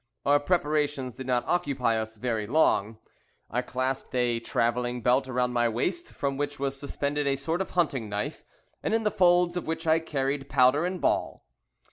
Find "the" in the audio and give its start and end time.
9.03-9.11